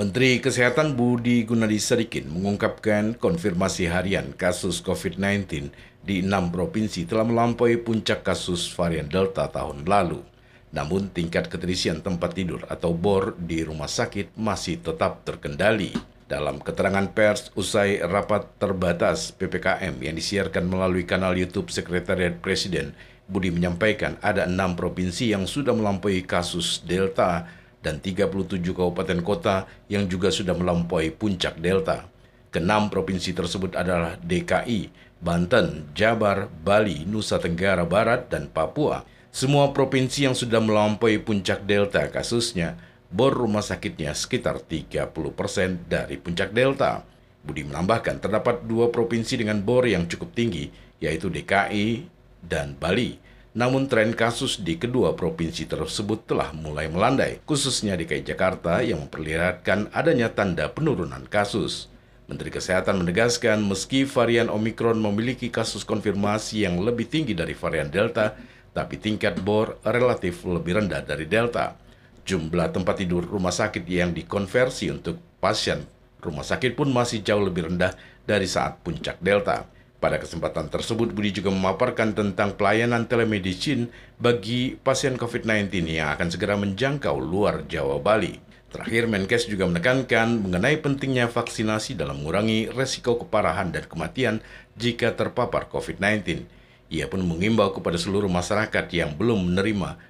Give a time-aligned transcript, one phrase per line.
[0.00, 5.68] Menteri Kesehatan Budi Gunadi Sadikin mengungkapkan konfirmasi harian kasus COVID-19
[6.00, 10.24] di enam provinsi telah melampaui puncak kasus varian Delta tahun lalu.
[10.72, 15.92] Namun tingkat keterisian tempat tidur atau BOR di rumah sakit masih tetap terkendali.
[16.24, 22.96] Dalam keterangan pers usai rapat terbatas PPKM yang disiarkan melalui kanal YouTube Sekretariat Presiden,
[23.28, 30.04] Budi menyampaikan ada enam provinsi yang sudah melampaui kasus Delta dan 37 kabupaten kota yang
[30.08, 32.08] juga sudah melampaui puncak delta.
[32.50, 39.06] Kenam provinsi tersebut adalah DKI, Banten, Jabar, Bali, Nusa Tenggara Barat, dan Papua.
[39.30, 42.74] Semua provinsi yang sudah melampaui puncak delta kasusnya,
[43.06, 47.06] bor rumah sakitnya sekitar 30% dari puncak delta.
[47.40, 52.04] Budi menambahkan terdapat dua provinsi dengan bor yang cukup tinggi, yaitu DKI
[52.42, 53.29] dan Bali.
[53.50, 59.90] Namun tren kasus di kedua provinsi tersebut telah mulai melandai, khususnya DKI Jakarta yang memperlihatkan
[59.90, 61.90] adanya tanda penurunan kasus.
[62.30, 68.38] Menteri Kesehatan menegaskan meski varian Omikron memiliki kasus konfirmasi yang lebih tinggi dari varian Delta,
[68.70, 71.74] tapi tingkat bor relatif lebih rendah dari Delta.
[72.22, 75.82] Jumlah tempat tidur rumah sakit yang dikonversi untuk pasien
[76.22, 77.96] rumah sakit pun masih jauh lebih rendah
[78.28, 79.66] dari saat puncak Delta.
[80.00, 86.56] Pada kesempatan tersebut, Budi juga memaparkan tentang pelayanan telemedicine bagi pasien COVID-19 yang akan segera
[86.56, 88.40] menjangkau luar Jawa Bali.
[88.72, 94.40] Terakhir, Menkes juga menekankan mengenai pentingnya vaksinasi dalam mengurangi resiko keparahan dan kematian
[94.72, 96.48] jika terpapar COVID-19.
[96.88, 100.00] Ia pun mengimbau kepada seluruh masyarakat yang belum menerima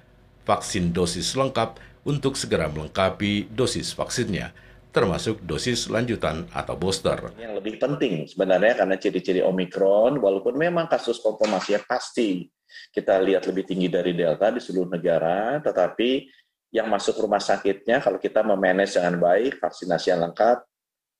[0.47, 4.55] vaksin dosis lengkap untuk segera melengkapi dosis vaksinnya
[4.91, 7.31] termasuk dosis lanjutan atau booster.
[7.39, 12.45] Yang lebih penting sebenarnya karena ciri-ciri Omikron, walaupun memang kasus konfirmasinya pasti
[12.91, 16.27] kita lihat lebih tinggi dari Delta di seluruh negara, tetapi
[16.71, 20.63] yang masuk rumah sakitnya kalau kita memanage dengan baik, vaksinasi yang lengkap,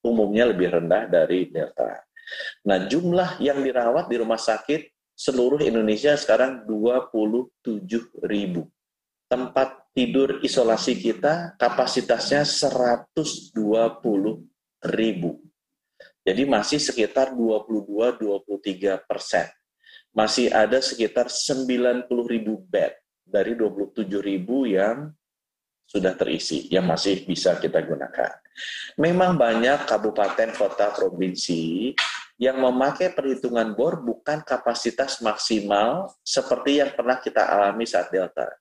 [0.04, 2.00] umumnya lebih rendah dari Delta.
[2.68, 8.66] Nah, jumlah yang dirawat di rumah sakit seluruh Indonesia sekarang 27 ribu.
[9.32, 13.56] Tempat tidur isolasi kita kapasitasnya 120
[14.92, 15.40] ribu.
[16.28, 19.48] Jadi masih sekitar 22-23 persen.
[20.12, 22.92] Masih ada sekitar 90 ribu bed
[23.24, 25.16] dari 27 ribu yang
[25.88, 28.36] sudah terisi, yang masih bisa kita gunakan.
[29.00, 31.96] Memang banyak kabupaten, kota, provinsi
[32.36, 38.61] yang memakai perhitungan BOR bukan kapasitas maksimal seperti yang pernah kita alami saat Delta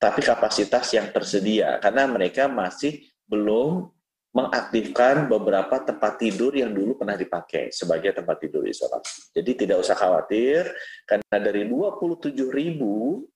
[0.00, 3.92] tapi kapasitas yang tersedia karena mereka masih belum
[4.32, 9.34] mengaktifkan beberapa tempat tidur yang dulu pernah dipakai sebagai tempat tidur isolasi.
[9.36, 10.70] Jadi tidak usah khawatir
[11.04, 13.26] karena dari 27 ribu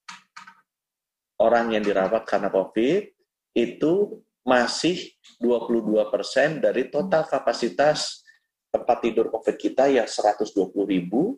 [1.37, 3.11] orang yang dirawat karena COVID
[3.53, 3.93] itu
[4.41, 8.23] masih 22 persen dari total kapasitas
[8.71, 10.49] tempat tidur COVID kita yang 120
[10.87, 11.37] ribu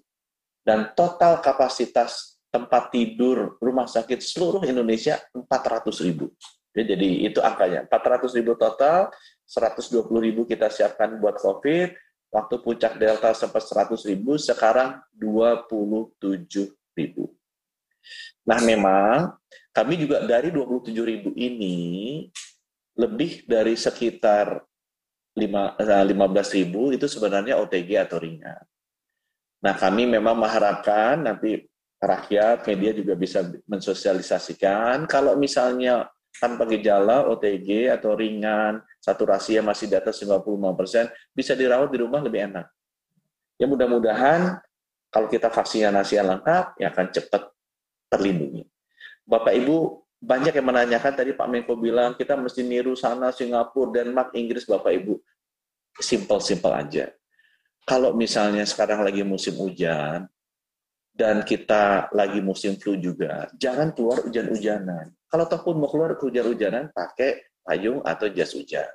[0.62, 6.34] dan total kapasitas tempat tidur rumah sakit seluruh Indonesia 400 ribu.
[6.74, 9.14] Ya, jadi itu angkanya, 400 ribu total,
[9.46, 11.94] 120 ribu kita siapkan buat COVID,
[12.34, 17.30] waktu puncak Delta sempat 100 ribu, sekarang 27 ribu.
[18.50, 19.38] Nah memang
[19.74, 22.26] kami juga dari 27 ribu ini,
[22.98, 24.66] lebih dari sekitar
[25.38, 28.66] 15 eh, ribu itu sebenarnya OTG atau ringan.
[29.62, 31.62] Nah kami memang mengharapkan nanti
[31.98, 35.10] rakyat, media juga bisa mensosialisasikan.
[35.10, 41.90] Kalau misalnya tanpa gejala, OTG atau ringan, saturasi yang masih di atas 55%, bisa dirawat
[41.90, 42.66] di rumah lebih enak.
[43.58, 44.62] Ya mudah-mudahan
[45.10, 47.50] kalau kita vaksinasi yang lengkap, ya akan cepat
[48.14, 48.70] terlindungi.
[49.26, 49.78] Bapak Ibu,
[50.22, 54.94] banyak yang menanyakan tadi Pak Menko bilang kita mesti niru sana Singapura, Denmark, Inggris, Bapak
[54.94, 55.18] Ibu.
[55.98, 57.06] Simple-simple aja.
[57.88, 60.30] Kalau misalnya sekarang lagi musim hujan,
[61.18, 65.10] dan kita lagi musim flu juga, jangan keluar hujan-hujanan.
[65.26, 68.86] Kalau ataupun mau keluar hujan-hujanan, pakai payung atau jas hujan.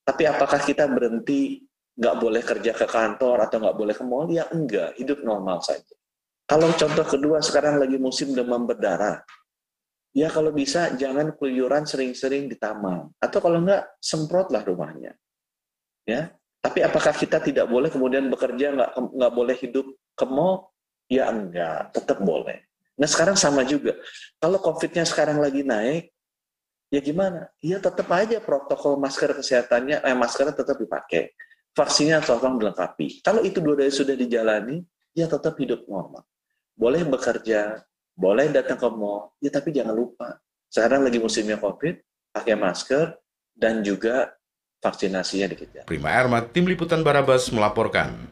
[0.00, 1.60] Tapi apakah kita berhenti
[1.92, 4.26] nggak boleh kerja ke kantor atau nggak boleh ke mall?
[4.32, 5.92] Ya enggak, hidup normal saja.
[6.48, 9.20] Kalau contoh kedua sekarang lagi musim demam berdarah,
[10.16, 13.12] ya kalau bisa jangan keluyuran sering-sering di taman.
[13.20, 15.12] Atau kalau enggak, semprotlah rumahnya.
[16.06, 16.32] Ya,
[16.64, 19.84] tapi apakah kita tidak boleh kemudian bekerja nggak nggak boleh hidup
[20.16, 20.72] ke mall?
[21.06, 22.66] Ya enggak, tetap boleh.
[22.98, 23.94] Nah sekarang sama juga.
[24.40, 26.10] Kalau COVID-nya sekarang lagi naik,
[26.90, 27.52] ya gimana?
[27.62, 31.36] Ya tetap aja protokol masker kesehatannya, eh, maskernya tetap dipakai.
[31.76, 33.20] Vaksinnya tolong dilengkapi.
[33.20, 34.80] Kalau itu dua dari sudah dijalani,
[35.12, 36.24] ya tetap hidup normal.
[36.72, 37.84] Boleh bekerja,
[38.16, 40.40] boleh datang ke mall, ya tapi jangan lupa.
[40.72, 41.94] Sekarang lagi musimnya COVID,
[42.32, 43.12] pakai masker,
[43.52, 44.32] dan juga
[44.80, 45.84] vaksinasinya dikejar.
[45.88, 48.28] Prima Ermat, Tim Liputan Barabas melaporkan.